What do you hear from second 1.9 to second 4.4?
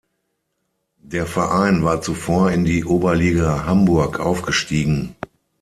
zuvor in die Oberliga Hamburg